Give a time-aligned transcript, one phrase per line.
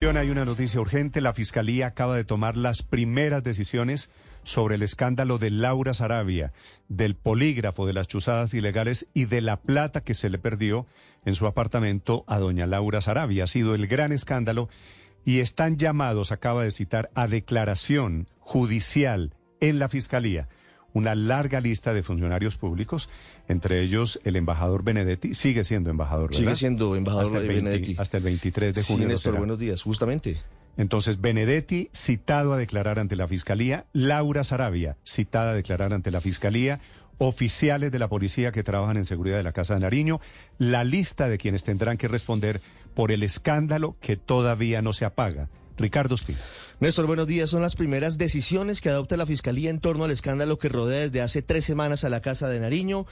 [0.00, 1.20] Hay una noticia urgente.
[1.20, 4.10] La Fiscalía acaba de tomar las primeras decisiones
[4.44, 6.52] sobre el escándalo de Laura Sarabia,
[6.88, 10.86] del polígrafo, de las chuzadas ilegales y de la plata que se le perdió
[11.24, 13.42] en su apartamento a doña Laura Sarabia.
[13.42, 14.68] Ha sido el gran escándalo
[15.24, 20.48] y están llamados, acaba de citar, a declaración judicial en la Fiscalía
[20.92, 23.08] una larga lista de funcionarios públicos,
[23.48, 26.38] entre ellos el embajador Benedetti, sigue siendo embajador, ¿verdad?
[26.38, 27.96] Sigue siendo embajador hasta el Benedetti.
[27.98, 29.06] Hasta el 23 de junio.
[29.06, 30.38] Sí, Néstor, buenos días, justamente.
[30.76, 36.20] Entonces, Benedetti citado a declarar ante la Fiscalía, Laura Sarabia citada a declarar ante la
[36.20, 36.80] Fiscalía,
[37.18, 40.20] oficiales de la policía que trabajan en seguridad de la Casa de Nariño,
[40.56, 42.60] la lista de quienes tendrán que responder
[42.94, 45.48] por el escándalo que todavía no se apaga.
[45.78, 46.38] Ricardo Espina.
[46.80, 47.50] Néstor, buenos días.
[47.50, 51.22] Son las primeras decisiones que adopta la Fiscalía en torno al escándalo que rodea desde
[51.22, 53.06] hace tres semanas a la Casa de Nariño.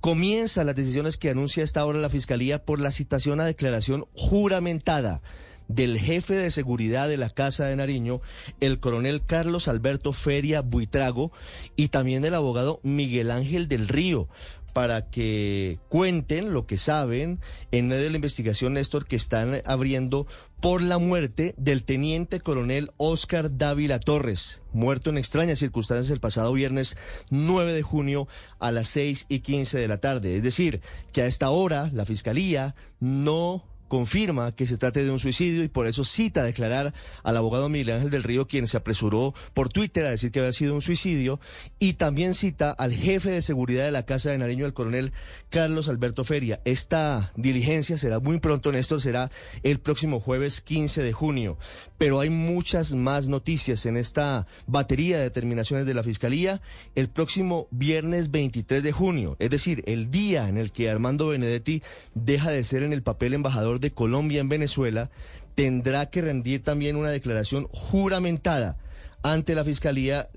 [0.00, 5.20] Comienzan las decisiones que anuncia esta hora la Fiscalía por la citación a declaración juramentada
[5.68, 8.20] del jefe de seguridad de la Casa de Nariño,
[8.58, 11.30] el coronel Carlos Alberto Feria Buitrago,
[11.76, 14.28] y también del abogado Miguel Ángel del Río
[14.72, 17.40] para que cuenten lo que saben
[17.70, 20.26] en medio de la investigación, Néstor, que están abriendo
[20.60, 26.52] por la muerte del teniente coronel Oscar Dávila Torres, muerto en extrañas circunstancias el pasado
[26.52, 26.96] viernes
[27.30, 30.36] 9 de junio a las 6 y 15 de la tarde.
[30.36, 35.18] Es decir, que a esta hora la Fiscalía no confirma que se trate de un
[35.18, 38.76] suicidio y por eso cita a declarar al abogado Miguel Ángel del Río, quien se
[38.76, 41.40] apresuró por Twitter a decir que había sido un suicidio,
[41.80, 45.12] y también cita al jefe de seguridad de la Casa de Nariño, el coronel
[45.50, 46.60] Carlos Alberto Feria.
[46.64, 49.30] Esta diligencia será muy pronto, Néstor, será
[49.64, 51.58] el próximo jueves 15 de junio.
[51.98, 56.62] Pero hay muchas más noticias en esta batería de determinaciones de la Fiscalía
[56.94, 61.82] el próximo viernes 23 de junio, es decir, el día en el que Armando Benedetti
[62.14, 65.10] deja de ser en el papel embajador de Colombia en Venezuela,
[65.54, 68.76] tendrá que rendir también una declaración juramentada
[69.22, 70.28] ante la Fiscalía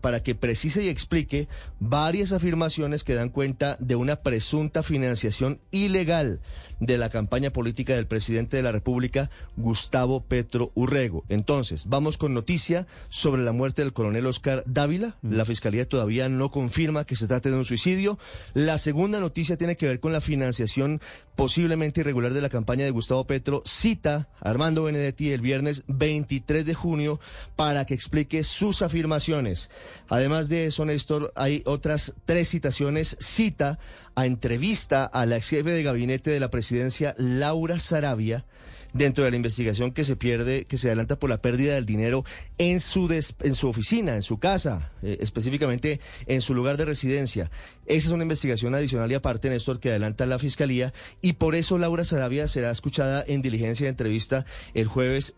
[0.00, 1.48] para que precise y explique
[1.80, 6.40] varias afirmaciones que dan cuenta de una presunta financiación ilegal
[6.80, 11.24] de la campaña política del presidente de la República, Gustavo Petro Urrego.
[11.28, 15.16] Entonces, vamos con noticia sobre la muerte del coronel Oscar Dávila.
[15.22, 15.32] Mm.
[15.34, 18.18] La Fiscalía todavía no confirma que se trate de un suicidio.
[18.54, 21.00] La segunda noticia tiene que ver con la financiación
[21.34, 23.62] posiblemente irregular de la campaña de Gustavo Petro.
[23.64, 27.20] Cita a Armando Benedetti el viernes 23 de junio
[27.56, 29.70] para que explique sus afirmaciones.
[30.08, 33.16] Además de eso, Néstor, hay otras tres citaciones.
[33.20, 33.78] Cita
[34.14, 38.44] a entrevista a la ex jefe de gabinete de la presidencia, Laura Sarabia,
[38.92, 42.24] dentro de la investigación que se pierde, que se adelanta por la pérdida del dinero
[42.58, 47.50] en su, en su oficina, en su casa, eh, específicamente en su lugar de residencia.
[47.86, 51.78] Esa es una investigación adicional y aparte, Néstor, que adelanta la Fiscalía y por eso
[51.78, 55.34] Laura Sarabia será escuchada en diligencia de entrevista el jueves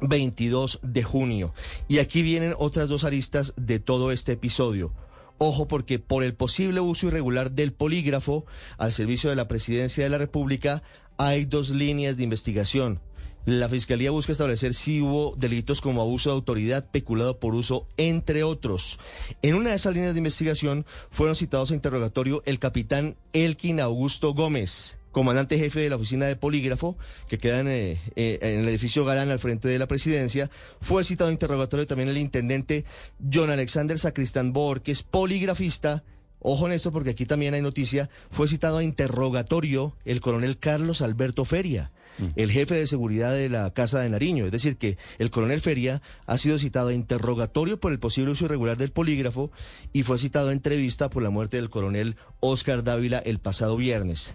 [0.00, 1.54] 22 de junio.
[1.88, 4.92] Y aquí vienen otras dos aristas de todo este episodio.
[5.38, 8.46] Ojo porque por el posible uso irregular del polígrafo
[8.78, 10.82] al servicio de la Presidencia de la República
[11.18, 13.00] hay dos líneas de investigación.
[13.46, 18.42] La Fiscalía busca establecer si hubo delitos como abuso de autoridad, peculado por uso, entre
[18.42, 18.98] otros.
[19.40, 24.34] En una de esas líneas de investigación fueron citados a interrogatorio el capitán Elkin Augusto
[24.34, 29.02] Gómez, comandante jefe de la oficina de polígrafo, que queda en, eh, eh, el edificio
[29.06, 30.50] Galán al frente de la presidencia,
[30.82, 32.84] fue citado a interrogatorio también el intendente
[33.32, 36.04] John Alexander Sacristán Bor, que es poligrafista.
[36.38, 41.00] Ojo en esto porque aquí también hay noticia, fue citado a interrogatorio el coronel Carlos
[41.00, 42.26] Alberto Feria, mm.
[42.36, 44.44] el jefe de seguridad de la Casa de Nariño.
[44.44, 48.44] Es decir, que el coronel Feria ha sido citado a interrogatorio por el posible uso
[48.44, 49.50] irregular del polígrafo
[49.94, 54.34] y fue citado a entrevista por la muerte del coronel Oscar Dávila el pasado viernes.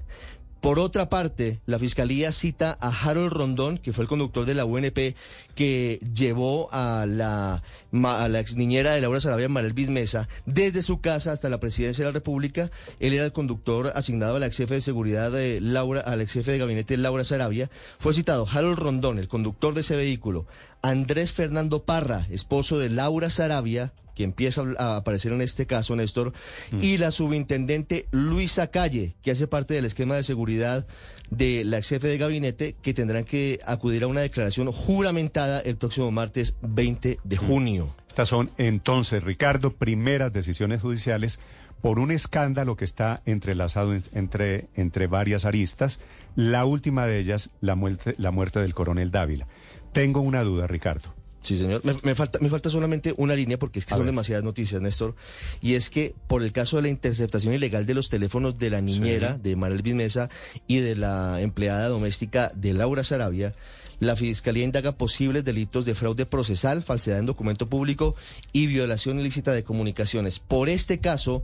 [0.62, 4.64] Por otra parte, la fiscalía cita a Harold Rondón, que fue el conductor de la
[4.64, 5.16] UNP,
[5.56, 11.32] que llevó a la, a ex niñera de Laura Sarabia, Marel Bismesa, desde su casa
[11.32, 12.70] hasta la presidencia de la República.
[13.00, 16.34] Él era el conductor asignado a la ex jefe de seguridad de Laura, al ex
[16.34, 17.72] jefe de gabinete Laura Sarabia.
[17.98, 20.46] Fue citado Harold Rondón, el conductor de ese vehículo,
[20.84, 26.34] Andrés Fernando Parra, esposo de Laura Sarabia, que empieza a aparecer en este caso, Néstor,
[26.72, 26.82] mm.
[26.82, 30.86] y la subintendente Luisa Calle, que hace parte del esquema de seguridad
[31.30, 35.78] de la ex jefe de gabinete, que tendrán que acudir a una declaración juramentada el
[35.78, 37.40] próximo martes 20 de mm.
[37.40, 37.96] junio.
[38.08, 41.40] Estas son entonces, Ricardo, primeras decisiones judiciales
[41.82, 46.00] por un escándalo que está entrelazado entre, entre varias aristas.
[46.36, 49.48] La última de ellas, la muerte, la muerte del coronel Dávila.
[49.92, 51.14] Tengo una duda, Ricardo.
[51.44, 51.82] Sí, señor.
[51.84, 55.16] Me, falta, me falta solamente una línea porque es que son demasiadas noticias, Néstor.
[55.60, 58.82] Y es que por el caso de la interceptación ilegal de los teléfonos de la
[58.82, 60.30] niñera de Marel Bismesa
[60.68, 63.54] y de la empleada doméstica de Laura Sarabia,
[64.02, 68.16] La Fiscalía indaga posibles delitos de fraude procesal, falsedad en documento público
[68.52, 70.40] y violación ilícita de comunicaciones.
[70.40, 71.44] Por este caso,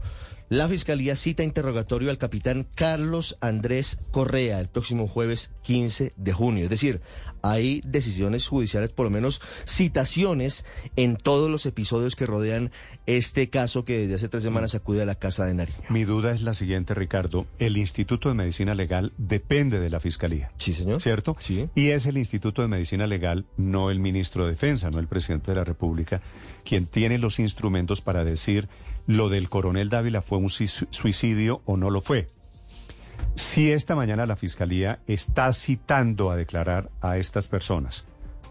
[0.50, 6.64] la Fiscalía cita interrogatorio al capitán Carlos Andrés Correa el próximo jueves 15 de junio.
[6.64, 7.02] Es decir,
[7.42, 10.64] hay decisiones judiciales, por lo menos citaciones
[10.96, 12.72] en todos los episodios que rodean
[13.04, 15.78] este caso que desde hace tres semanas acude a la Casa de Nariño.
[15.90, 17.46] Mi duda es la siguiente, Ricardo.
[17.58, 20.50] El Instituto de Medicina Legal depende de la Fiscalía.
[20.56, 21.02] Sí, señor.
[21.02, 21.36] ¿Cierto?
[21.40, 21.68] Sí.
[21.74, 25.50] Y es el Instituto de Medicina Legal, no el ministro de Defensa, no el presidente
[25.50, 26.20] de la República,
[26.64, 28.68] quien tiene los instrumentos para decir
[29.06, 32.26] lo del coronel Dávila fue un suicidio o no lo fue.
[33.34, 38.04] Si esta mañana la Fiscalía está citando a declarar a estas personas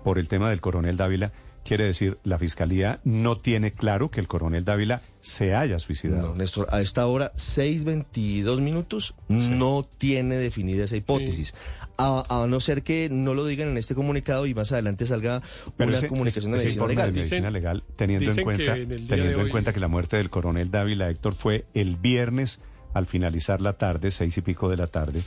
[0.03, 1.31] por el tema del coronel Dávila,
[1.67, 6.29] quiere decir, la Fiscalía no tiene claro que el coronel Dávila se haya suicidado.
[6.29, 11.53] No, Néstor, a esta hora, 6.22 minutos, no tiene definida esa hipótesis.
[11.97, 15.41] A, no ser que no lo digan en este comunicado y más adelante salga
[15.77, 17.13] una comunicación de medicina legal.
[17.13, 21.09] De medicina legal, teniendo en cuenta, teniendo en cuenta que la muerte del coronel Dávila
[21.09, 22.61] Héctor fue el viernes
[22.93, 25.21] al finalizar la tarde, seis y pico de la tarde.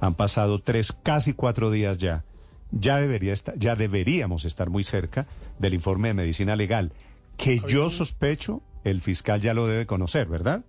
[0.00, 2.24] Han pasado tres, casi cuatro días ya.
[2.72, 5.26] Ya debería estar, ya deberíamos estar muy cerca
[5.58, 6.92] del informe de medicina legal,
[7.36, 10.64] que yo sospecho el fiscal ya lo debe conocer, ¿verdad?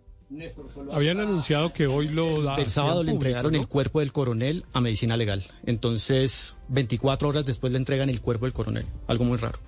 [0.91, 2.55] Habían anunciado que hoy lo...
[2.57, 5.43] El sábado le entregaron el cuerpo del coronel a medicina legal.
[5.65, 8.85] Entonces, 24 horas después le entregan el cuerpo del coronel.
[9.07, 9.59] Algo muy raro.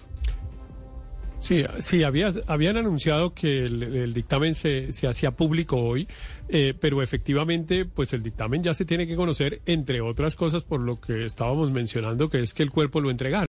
[1.44, 6.07] Sí, sí, había, habían anunciado que el, dictamen se, se, hacía público hoy,
[6.48, 10.80] eh, pero efectivamente, pues el dictamen ya se tiene que conocer, entre otras cosas, por
[10.80, 13.42] lo que estábamos mencionando, que es que el cuerpo lo entregaron.